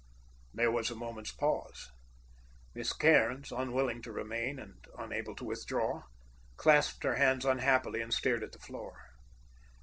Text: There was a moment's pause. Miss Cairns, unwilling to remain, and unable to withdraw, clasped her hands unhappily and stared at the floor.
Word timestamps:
There 0.51 0.71
was 0.71 0.89
a 0.89 0.95
moment's 0.95 1.31
pause. 1.31 1.91
Miss 2.73 2.91
Cairns, 2.91 3.51
unwilling 3.51 4.01
to 4.01 4.11
remain, 4.11 4.57
and 4.57 4.83
unable 4.97 5.35
to 5.35 5.43
withdraw, 5.43 6.05
clasped 6.57 7.03
her 7.03 7.17
hands 7.17 7.45
unhappily 7.45 8.01
and 8.01 8.11
stared 8.11 8.41
at 8.43 8.53
the 8.53 8.57
floor. 8.57 8.97